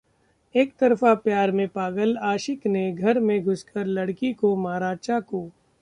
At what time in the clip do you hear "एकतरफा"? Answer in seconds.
0.55-1.13